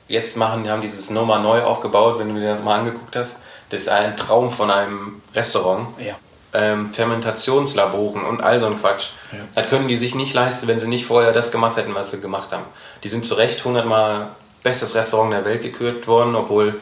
[0.10, 3.38] jetzt machen, die haben dieses Nummer neu aufgebaut, wenn du dir das mal angeguckt hast.
[3.70, 5.88] Das ist ein Traum von einem Restaurant.
[6.00, 6.16] Ja.
[6.52, 9.12] Ähm, Fermentationslaboren und all so ein Quatsch.
[9.32, 9.38] Ja.
[9.54, 12.20] Das können die sich nicht leisten, wenn sie nicht vorher das gemacht hätten, was sie
[12.20, 12.64] gemacht haben.
[13.04, 14.30] Die sind zu Recht 100 Mal
[14.64, 16.82] bestes Restaurant der Welt gekürt worden, obwohl,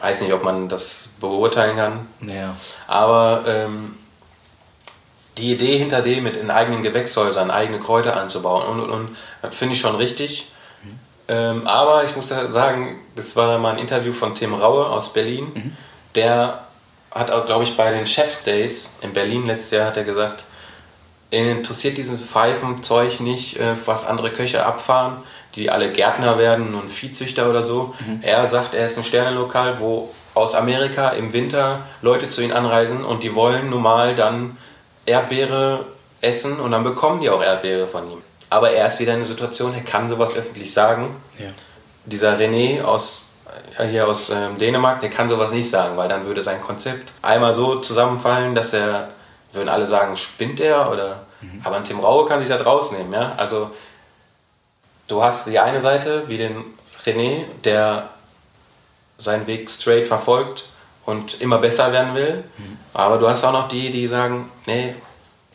[0.00, 2.06] weiß nicht, ob man das beurteilen kann.
[2.20, 2.56] Ja.
[2.86, 3.96] Aber ähm,
[5.38, 9.54] die Idee hinter dem, mit in eigenen Gewächshäusern eigene Kräuter anzubauen und und und, das
[9.54, 10.50] finde ich schon richtig.
[11.28, 15.76] Ähm, aber ich muss sagen, das war mal ein Interview von Tim Raue aus Berlin.
[16.14, 16.64] Der
[17.10, 20.44] hat auch, glaube ich, bei den Chef Days in Berlin letztes Jahr hat er gesagt,
[21.30, 25.18] interessiert diesen Pfeifenzeug nicht, äh, was andere Köche abfahren,
[25.58, 27.94] die alle Gärtner werden und Viehzüchter oder so.
[28.22, 33.04] Er sagt, er ist ein Sternenlokal, wo aus Amerika im Winter Leute zu ihm anreisen
[33.04, 34.56] und die wollen normal dann
[35.04, 35.84] Erdbeere
[36.20, 38.22] essen und dann bekommen die auch Erdbeere von ihm.
[38.50, 41.16] Aber er ist wieder in der Situation, er kann sowas öffentlich sagen.
[41.38, 41.50] Ja.
[42.06, 43.26] Dieser René aus,
[43.78, 47.12] äh, hier aus ähm, Dänemark, der kann sowas nicht sagen, weil dann würde sein Konzept
[47.20, 49.10] einmal so zusammenfallen, dass er,
[49.52, 51.22] würden alle sagen, spinnt er oder.
[51.62, 53.34] Aber ein Tim Raue kann sich da rausnehmen, ja.
[53.36, 53.70] Also
[55.08, 56.64] du hast die eine Seite, wie den
[57.04, 58.10] René, der
[59.18, 60.68] seinen Weg straight verfolgt
[61.04, 62.44] und immer besser werden will.
[62.94, 64.94] Aber du hast auch noch die, die sagen, nee,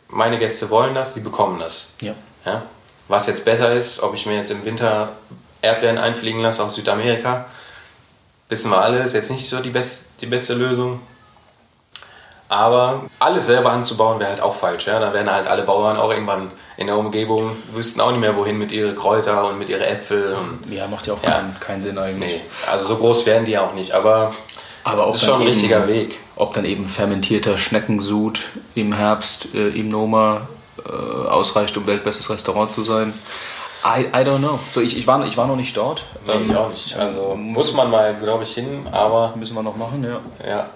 [0.08, 1.88] meine Gäste wollen das, die bekommen das.
[2.00, 2.14] Ja.
[2.44, 2.62] Ja?
[3.08, 5.12] Was jetzt besser ist, ob ich mir jetzt im Winter
[5.62, 7.46] Erdbeeren einfliegen lasse aus Südamerika,
[8.48, 11.00] wissen wir alle, ist jetzt nicht so die, best, die beste Lösung.
[12.54, 14.86] Aber alles selber anzubauen wäre halt auch falsch.
[14.86, 15.00] Ja?
[15.00, 18.58] Da werden halt alle Bauern auch irgendwann in der Umgebung, wüssten auch nicht mehr, wohin
[18.58, 20.34] mit ihren Kräuter und mit ihren Äpfel.
[20.34, 21.30] Und, Ja, macht ja auch Ja.
[21.32, 22.36] Keinen, keinen Sinn eigentlich.
[22.36, 22.40] nee,
[22.70, 23.90] also so groß werden die ja auch nicht.
[23.90, 24.32] Aber
[24.84, 26.16] Aber ist schon ein dann eben- richtiger Weg.
[26.36, 28.40] Ob dann eben fermentierter Schneckensud
[28.76, 30.42] im Herbst äh, im Noma
[30.86, 30.92] äh,
[31.28, 33.12] ausreicht, um weltbestes Restaurant zu sein.
[33.84, 34.60] I, I don't know.
[34.72, 36.04] So, ich, ich, war, ich war noch nicht dort.
[36.24, 36.96] Nee, ich Ähm, auch nicht.
[36.96, 40.48] Also muss man mal, glaube ich, hin, aber Müssen wir noch machen, ja.
[40.48, 40.70] Ja.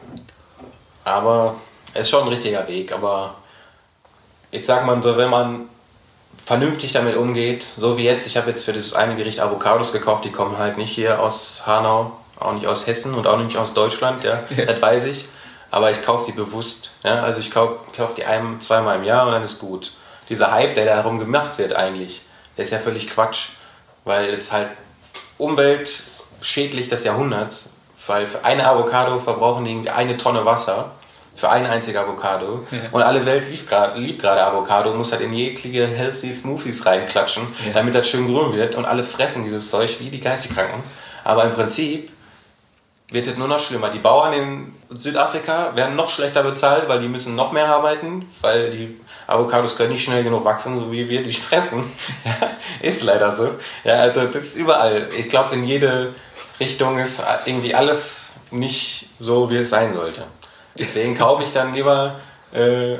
[1.04, 1.54] Aber
[1.94, 2.92] ist schon ein richtiger Weg.
[2.92, 3.36] Aber
[4.50, 5.68] ich sag mal so, wenn man
[6.44, 10.24] vernünftig damit umgeht, so wie jetzt, ich habe jetzt für das eine Gericht Avocados gekauft,
[10.24, 13.74] die kommen halt nicht hier aus Hanau, auch nicht aus Hessen und auch nicht aus
[13.74, 15.26] Deutschland, ja, das weiß ich.
[15.70, 16.92] Aber ich kaufe die bewusst.
[17.04, 17.22] Ja?
[17.22, 19.92] Also ich kaufe kauf die ein, zweimal im Jahr und dann ist gut.
[20.30, 22.22] Dieser Hype, der darum gemacht wird eigentlich,
[22.56, 23.50] der ist ja völlig Quatsch.
[24.04, 24.68] Weil es halt
[25.36, 27.74] umweltschädlich des Jahrhunderts,
[28.06, 30.92] weil für eine Avocado verbrauchen die eine Tonne Wasser
[31.38, 32.66] für eine einzige Avocado.
[32.90, 37.44] Und alle Welt liebt gerade liebt gerade Avocado, muss halt in jegliche healthy Smoothies reinklatschen,
[37.64, 37.72] Ja.
[37.74, 38.74] damit das schön grün wird.
[38.74, 40.82] Und alle fressen dieses Zeug wie die Geisteskranken.
[41.22, 42.10] Aber im Prinzip
[43.12, 43.88] wird es nur noch schlimmer.
[43.90, 48.70] Die Bauern in Südafrika werden noch schlechter bezahlt, weil die müssen noch mehr arbeiten, weil
[48.70, 51.84] die Avocados können nicht schnell genug wachsen, so wie wir die fressen.
[52.24, 52.48] Ja,
[52.80, 53.50] ist leider so.
[53.84, 55.08] Ja, also das ist überall.
[55.16, 56.14] Ich glaube, in jede
[56.58, 60.24] Richtung ist irgendwie alles nicht so, wie es sein sollte.
[60.78, 62.16] Deswegen kaufe ich dann lieber
[62.52, 62.94] äh,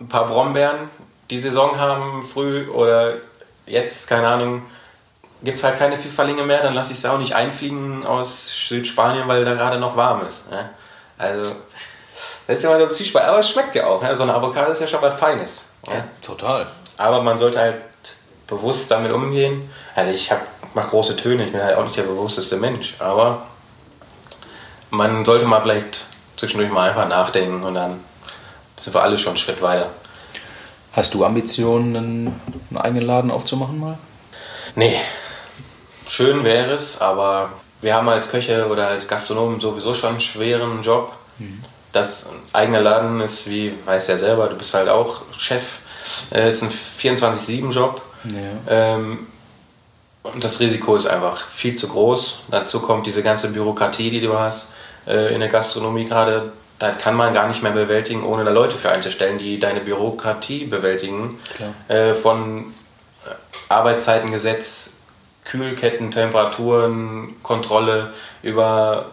[0.00, 0.90] ein paar Brombeeren,
[1.30, 3.14] die Saison haben, früh oder
[3.66, 4.62] jetzt, keine Ahnung,
[5.42, 9.28] gibt es halt keine Pfifferlinge mehr, dann lasse ich es auch nicht einfliegen aus Südspanien,
[9.28, 10.50] weil da gerade noch warm ist.
[10.50, 10.70] Ne?
[11.18, 11.56] Also,
[12.46, 13.26] das ist ja mal so ein Zwiespalt.
[13.26, 14.02] Aber es schmeckt ja auch.
[14.02, 14.14] Ne?
[14.14, 15.64] So eine Avocado ist ja schon was Feines.
[15.88, 16.04] Ne?
[16.22, 16.66] total.
[16.96, 17.76] Aber man sollte halt
[18.46, 19.70] bewusst damit umgehen.
[19.94, 20.40] Also ich hab,
[20.74, 22.94] mach große Töne, ich bin halt auch nicht der bewussteste Mensch.
[22.98, 23.42] Aber
[24.90, 26.06] man sollte mal vielleicht
[26.36, 28.00] zwischendurch mal einfach nachdenken und dann
[28.76, 29.90] sind wir alle schon einen Schritt weiter.
[30.92, 32.40] Hast du Ambitionen, einen,
[32.74, 33.98] eigenen Laden aufzumachen mal?
[34.74, 34.96] Nee,
[36.08, 40.82] schön wäre es, aber wir haben als Köche oder als Gastronomen sowieso schon einen schweren
[40.82, 41.12] Job.
[41.92, 45.78] Das ein eigener Laden ist, wie weiß ja selber, du bist halt auch Chef,
[46.32, 48.02] äh, ist ein 24-7-Job.
[48.24, 48.96] Ja.
[48.96, 49.26] Ähm,
[50.22, 52.40] und das Risiko ist einfach viel zu groß.
[52.50, 54.72] Dazu kommt diese ganze Bürokratie, die du hast
[55.06, 56.52] äh, in der Gastronomie gerade.
[56.78, 60.66] Da kann man gar nicht mehr bewältigen, ohne da Leute für einzustellen, die deine Bürokratie
[60.66, 61.40] bewältigen.
[61.88, 62.74] Äh, von
[63.24, 63.30] äh,
[63.72, 64.98] Arbeitszeitengesetz,
[65.44, 69.06] Kühlketten, Temperaturen, Kontrolle, über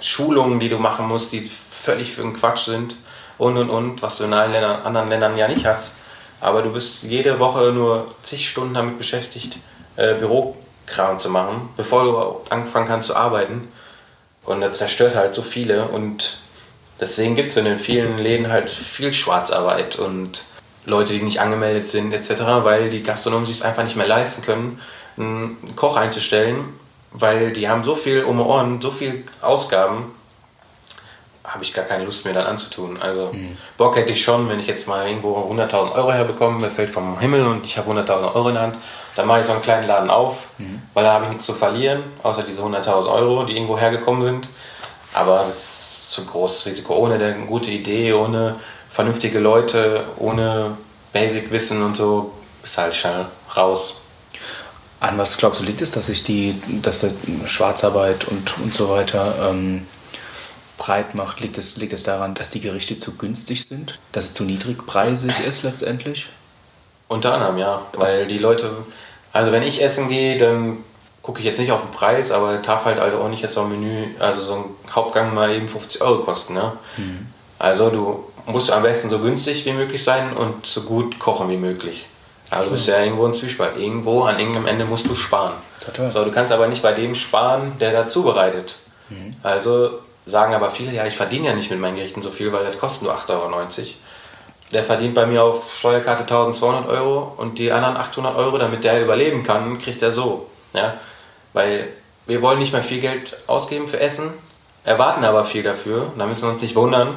[0.00, 2.96] Schulungen, die du machen musst, die völlig für den Quatsch sind
[3.38, 5.98] und und und, was du in allen Ländern, anderen Ländern ja nicht hast.
[6.40, 9.58] Aber du bist jede Woche nur zig Stunden damit beschäftigt,
[9.96, 13.68] äh, Bürokram zu machen, bevor du anfangen kannst zu arbeiten.
[14.44, 16.40] Und das zerstört halt so viele und
[17.00, 20.46] deswegen gibt es in den vielen Läden halt viel Schwarzarbeit und
[20.86, 24.42] Leute, die nicht angemeldet sind etc., weil die Gastronomen sich es einfach nicht mehr leisten
[24.42, 24.80] können,
[25.16, 26.64] einen Koch einzustellen,
[27.12, 30.12] weil die haben so viel um Ohren, so viel Ausgaben,
[31.44, 33.00] habe ich gar keine Lust mehr dann anzutun.
[33.00, 33.56] Also mhm.
[33.76, 37.18] Bock hätte ich schon, wenn ich jetzt mal irgendwo 100.000 Euro herbekomme, mir fällt vom
[37.18, 38.78] Himmel und ich habe 100.000 Euro in der Hand,
[39.18, 40.80] dann mache ich so einen kleinen Laden auf, mhm.
[40.94, 44.48] weil da habe ich nichts zu verlieren, außer diese 100.000 Euro, die irgendwo hergekommen sind.
[45.12, 46.94] Aber das ist zu großes Risiko.
[46.94, 48.60] Ohne eine gute Idee, ohne
[48.92, 50.76] vernünftige Leute, ohne
[51.12, 53.26] Basic-Wissen und so, ist halt schnell
[53.56, 54.02] raus.
[55.00, 58.88] An was glaubst du liegt es, dass sich die, dass die Schwarzarbeit und, und so
[58.88, 59.88] weiter ähm,
[60.76, 61.40] breit macht?
[61.40, 63.98] Liegt es, liegt es daran, dass die Gerichte zu günstig sind?
[64.12, 66.28] Dass es zu niedrigpreisig ist letztendlich?
[67.08, 67.82] Unter anderem, ja.
[67.94, 68.84] Weil die Leute,
[69.32, 70.78] also wenn ich essen gehe, dann
[71.22, 73.62] gucke ich jetzt nicht auf den Preis, aber darf halt also auch nicht jetzt so
[73.62, 74.64] ein Menü, also so ein
[74.94, 76.54] Hauptgang mal eben 50 Euro kosten.
[76.54, 76.72] Ne?
[76.96, 77.26] Mhm.
[77.58, 81.56] Also du musst am besten so günstig wie möglich sein und so gut kochen wie
[81.56, 82.06] möglich.
[82.50, 83.76] Also bist du ja irgendwo ein Zwiespalt.
[83.76, 85.52] Irgendwo an irgendeinem Ende musst du sparen.
[85.84, 86.10] Total.
[86.10, 88.76] So, du kannst aber nicht bei dem sparen, der da zubereitet.
[89.10, 89.36] Mhm.
[89.42, 92.64] Also sagen aber viele, ja, ich verdiene ja nicht mit meinen Gerichten so viel, weil
[92.64, 93.50] das kostet nur 8,90 Euro.
[94.72, 99.02] Der verdient bei mir auf Steuerkarte 1200 Euro und die anderen 800 Euro, damit der
[99.02, 100.48] überleben kann, kriegt er so.
[100.74, 100.98] Ja?
[101.54, 101.88] Weil
[102.26, 104.34] wir wollen nicht mehr viel Geld ausgeben für Essen,
[104.84, 106.12] erwarten aber viel dafür.
[106.18, 107.14] Da müssen wir uns nicht wundern,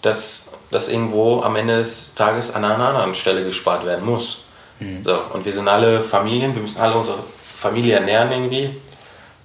[0.00, 4.44] dass das irgendwo am Ende des Tages an einer anderen Stelle gespart werden muss.
[4.80, 5.04] Mhm.
[5.04, 7.18] So, und wir sind alle Familien, wir müssen alle unsere
[7.56, 8.70] Familie ernähren irgendwie.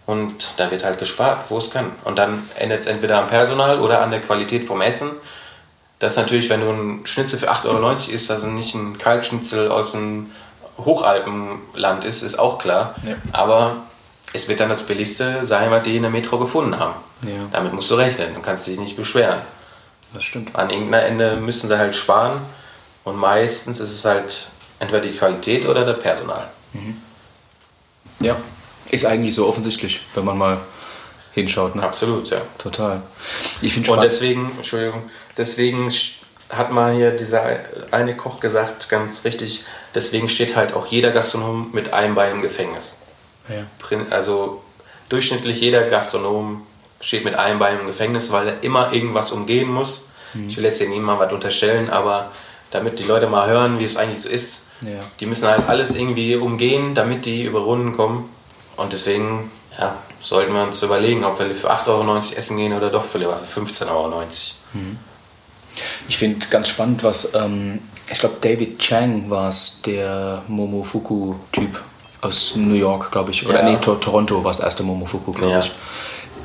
[0.05, 1.91] Und da wird halt gespart, wo es kann.
[2.03, 5.11] Und dann endet es entweder am Personal oder an der Qualität vom Essen.
[5.99, 9.69] Das ist natürlich, wenn du ein Schnitzel für 8,90 Euro isst, also nicht ein Kalbschnitzel
[9.69, 10.31] aus dem
[10.77, 12.95] Hochalpenland ist, ist auch klar.
[13.05, 13.15] Ja.
[13.33, 13.77] Aber
[14.33, 16.95] es wird dann das billigste sein, was die in der Metro gefunden haben.
[17.23, 17.47] Ja.
[17.51, 18.33] Damit musst du rechnen.
[18.33, 19.39] Du kannst dich nicht beschweren.
[20.13, 20.55] Das stimmt.
[20.55, 22.39] An irgendeiner Ende müssen sie halt sparen.
[23.03, 24.47] Und meistens ist es halt
[24.79, 26.47] entweder die Qualität oder der Personal.
[26.73, 26.97] Mhm.
[28.19, 28.37] Ja,
[28.91, 30.59] ist eigentlich so offensichtlich, wenn man mal
[31.33, 31.75] hinschaut.
[31.75, 31.83] Ne?
[31.83, 32.41] Absolut, ja.
[32.57, 33.01] Total.
[33.61, 35.91] Ich finde Und deswegen, Entschuldigung, deswegen
[36.49, 37.43] hat mal hier dieser
[37.91, 42.41] eine Koch gesagt, ganz richtig, deswegen steht halt auch jeder Gastronom mit einem Bein im
[42.41, 43.03] Gefängnis.
[43.47, 43.65] Ja.
[44.11, 44.61] Also
[45.09, 46.61] durchschnittlich jeder Gastronom
[47.01, 50.01] steht mit einem Bein im Gefängnis, weil er immer irgendwas umgehen muss.
[50.33, 50.49] Mhm.
[50.49, 52.31] Ich will jetzt hier niemandem was unterstellen, aber
[52.71, 54.99] damit die Leute mal hören, wie es eigentlich so ist, ja.
[55.19, 58.29] die müssen halt alles irgendwie umgehen, damit die über Runden kommen.
[58.75, 62.89] Und deswegen ja, sollten wir uns überlegen, ob wir für 8,90 Euro essen gehen oder
[62.89, 64.23] doch für 15,90 Euro.
[64.73, 64.97] Mhm.
[66.07, 67.79] Ich finde ganz spannend, was, ähm,
[68.11, 71.81] ich glaube, David Chang war es, der Momofuku-Typ
[72.21, 73.45] aus New York, glaube ich.
[73.47, 73.69] Oder ja.
[73.69, 75.59] nee, Toronto war das erste Momofuku, glaube ja.
[75.59, 75.71] ich.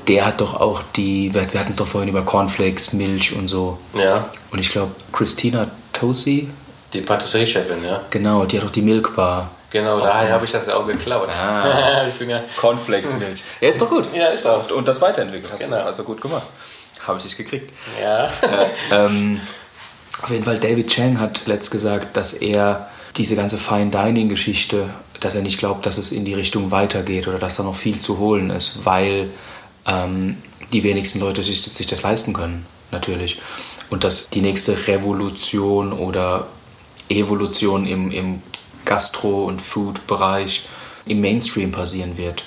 [0.08, 3.46] Der hat doch auch die, wir, wir hatten es doch vorhin über Cornflakes, Milch und
[3.46, 3.78] so.
[3.94, 4.28] Ja.
[4.50, 6.48] Und ich glaube, Christina Tosi.
[6.92, 8.02] Die Patisserie-Chefin, ja.
[8.10, 11.30] Genau, die hat auch die Milk Bar Genau, daher habe ich das ja auch geklaut.
[11.36, 13.42] Ah, ich bin ja Cornflakes-Milch.
[13.60, 14.06] Ja, ist doch gut.
[14.14, 14.70] Ja, ist auch.
[14.70, 15.78] Und das weiterentwickelt hast genau.
[15.78, 16.46] du also gut gemacht.
[17.06, 17.72] Habe ich dich gekriegt.
[18.00, 18.26] Ja.
[18.26, 19.40] Äh, ähm,
[20.22, 24.90] auf jeden Fall, David Chang hat letzt gesagt, dass er diese ganze Fine Dining-Geschichte,
[25.20, 27.98] dass er nicht glaubt, dass es in die Richtung weitergeht oder dass da noch viel
[27.98, 29.30] zu holen ist, weil
[29.86, 30.38] ähm,
[30.72, 33.40] die wenigsten Leute sich, sich das leisten können, natürlich.
[33.90, 36.48] Und dass die nächste Revolution oder
[37.08, 38.42] Evolution im, im
[38.84, 40.68] Gastro- und Food-Bereich
[41.06, 42.44] im Mainstream passieren wird.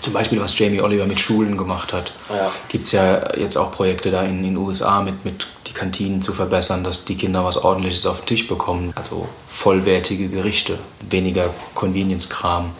[0.00, 2.12] Zum Beispiel, was Jamie Oliver mit Schulen gemacht hat.
[2.28, 2.50] Ja.
[2.68, 6.32] Gibt es ja jetzt auch Projekte da in den USA mit, mit die Kantinen zu
[6.32, 8.92] verbessern, dass die Kinder was Ordentliches auf den Tisch bekommen.
[8.96, 10.78] Also vollwertige Gerichte,
[11.08, 12.72] weniger Convenience-Kram.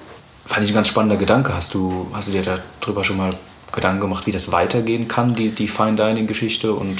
[0.44, 1.54] Fand ich ein ganz spannender Gedanke.
[1.54, 3.36] Hast du, hast du dir darüber schon mal
[3.72, 6.98] Gedanken gemacht, wie das weitergehen kann, die, die Fine Dining-Geschichte und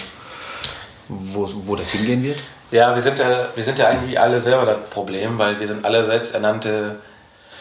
[1.09, 2.39] wo, wo das hingehen wird?
[2.71, 5.85] Ja, wir sind ja, wir sind ja eigentlich alle selber das Problem, weil wir sind
[5.85, 6.97] alle selbsternannte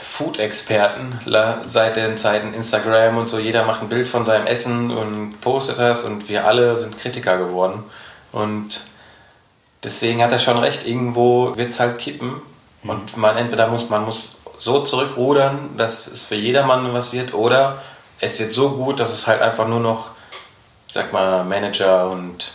[0.02, 1.20] Food-Experten
[1.64, 3.38] seit den Zeiten Instagram und so.
[3.38, 7.38] Jeder macht ein Bild von seinem Essen und postet das und wir alle sind Kritiker
[7.38, 7.84] geworden.
[8.32, 8.82] Und
[9.84, 12.42] deswegen hat er schon recht, irgendwo wird es halt kippen.
[12.82, 12.90] Mhm.
[12.90, 17.82] Und man entweder muss, man muss so zurückrudern, dass es für jedermann was wird, oder
[18.20, 20.10] es wird so gut, dass es halt einfach nur noch,
[20.88, 22.54] sag mal, Manager und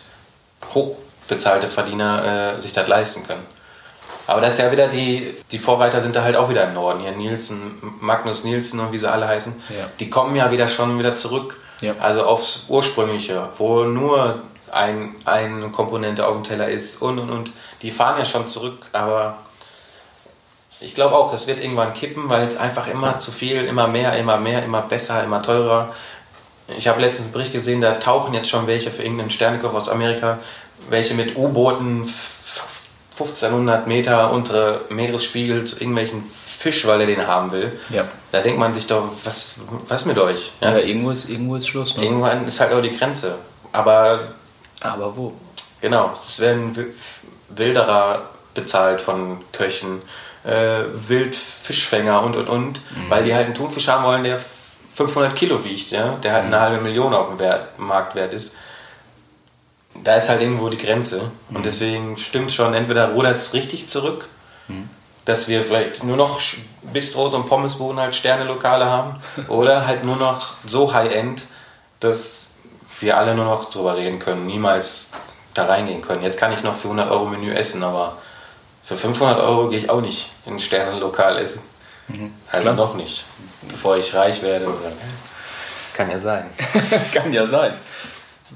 [0.74, 0.96] hoch
[1.28, 3.55] bezahlte Verdiener äh, sich das leisten können.
[4.26, 7.00] Aber das ist ja wieder die, die Vorreiter sind da halt auch wieder im Norden.
[7.00, 9.54] Hier Nielsen, Magnus Nielsen und wie sie alle heißen.
[9.68, 9.86] Ja.
[10.00, 11.60] Die kommen ja wieder schon wieder zurück.
[11.80, 11.94] Ja.
[12.00, 14.40] Also aufs Ursprüngliche, wo nur
[14.72, 17.52] ein, eine Komponente auf dem Teller ist und und und.
[17.82, 19.38] Die fahren ja schon zurück, aber
[20.80, 24.16] ich glaube auch, es wird irgendwann kippen, weil es einfach immer zu viel, immer mehr,
[24.18, 25.94] immer mehr, immer besser, immer teurer.
[26.76, 29.88] Ich habe letztens einen Bericht gesehen, da tauchen jetzt schon welche für irgendeinen Sternekoch aus
[29.88, 30.38] Amerika,
[30.90, 32.12] welche mit U-Booten
[33.18, 36.24] 1500 Meter unter Meeresspiegel zu irgendwelchen
[36.58, 37.78] Fisch, weil er den haben will.
[37.90, 38.04] Ja.
[38.32, 40.52] Da denkt man sich doch, was, was mit euch?
[40.60, 41.96] Ja, ja irgendwo, ist, irgendwo ist Schluss.
[41.96, 42.04] Ne?
[42.04, 43.36] Irgendwann ist halt auch die Grenze.
[43.72, 44.28] Aber
[44.80, 45.32] Aber wo?
[45.80, 46.92] Genau, es werden Wi-
[47.50, 48.22] Wilderer
[48.54, 50.00] bezahlt von Köchen,
[50.44, 54.40] äh, Wildfischfänger und und und, weil die halt einen Thunfisch haben wollen, der
[54.94, 56.16] 500 Kilo wiegt, ja?
[56.22, 58.54] der halt eine halbe Million auf dem Wert, Marktwert ist.
[60.06, 61.32] Da ist halt irgendwo die Grenze.
[61.50, 64.28] Und deswegen stimmt schon, entweder rudert es richtig zurück,
[65.24, 66.40] dass wir vielleicht nur noch
[66.92, 71.42] Bistros und Pommesbuden halt Sternelokale haben, oder halt nur noch so High-End,
[71.98, 72.46] dass
[73.00, 75.10] wir alle nur noch drüber reden können, niemals
[75.54, 76.22] da reingehen können.
[76.22, 78.18] Jetzt kann ich noch für 100 Euro Menü essen, aber
[78.84, 81.60] für 500 Euro gehe ich auch nicht in ein Sternenlokal essen.
[82.52, 82.74] Also Klar.
[82.76, 83.24] noch nicht,
[83.62, 84.66] bevor ich reich werde.
[84.66, 84.92] Oder,
[85.94, 86.48] kann ja sein.
[87.12, 87.74] Kann ja sein.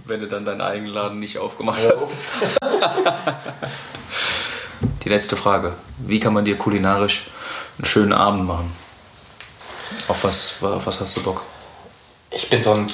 [0.05, 1.93] Wenn du dann deinen eigenen Laden nicht aufgemacht Ja.
[1.95, 2.15] hast.
[5.05, 5.75] Die letzte Frage.
[5.99, 7.27] Wie kann man dir kulinarisch
[7.79, 8.75] einen schönen Abend machen?
[10.09, 11.43] Auf was, auf was hast du Bock?
[12.31, 12.91] Ich bin so ein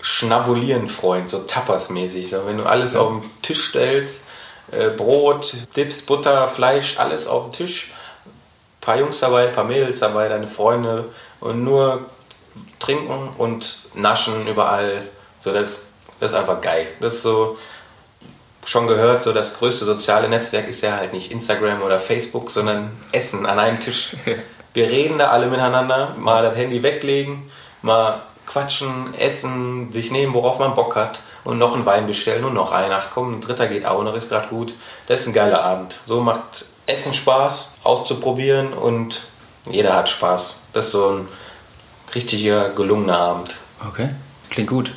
[0.00, 2.28] Schnabulieren-Freund, so Tapas-mäßig.
[2.30, 4.24] So, wenn du alles auf den Tisch stellst,
[4.70, 7.92] äh, Brot, Dips, Butter, Fleisch, alles auf den Tisch.
[8.26, 12.06] Ein paar Jungs dabei, ein paar Mädels dabei, deine Freunde und nur
[12.78, 15.02] trinken und naschen überall.
[15.40, 15.80] So, das,
[16.20, 16.86] das ist einfach geil.
[17.00, 17.56] Das ist so,
[18.68, 22.90] schon gehört, so das größte soziale Netzwerk ist ja halt nicht Instagram oder Facebook, sondern
[23.12, 24.16] Essen an einem Tisch.
[24.74, 27.50] Wir reden da alle miteinander, mal das Handy weglegen,
[27.82, 32.54] mal quatschen, essen, sich nehmen, worauf man Bock hat und noch einen Wein bestellen und
[32.54, 32.92] noch einen.
[32.92, 34.74] Ach komm, ein dritter geht auch noch, ist gerade gut.
[35.06, 35.96] Das ist ein geiler Abend.
[36.04, 39.22] So macht Essen Spaß, auszuprobieren und
[39.70, 40.62] jeder hat Spaß.
[40.72, 41.28] Das ist so ein
[42.14, 43.56] richtiger, gelungener Abend.
[43.86, 44.10] Okay,
[44.50, 44.92] klingt gut.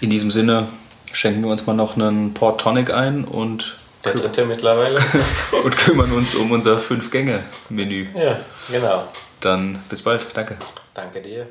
[0.00, 0.68] In diesem Sinne
[1.12, 4.98] schenken wir uns mal noch einen Port Tonic ein und, Der dritte mittlerweile.
[5.64, 8.06] und kümmern uns um unser Fünf-Gänge-Menü.
[8.16, 9.04] ja, genau.
[9.40, 10.26] Dann bis bald.
[10.34, 10.56] Danke.
[10.94, 11.46] Danke dir.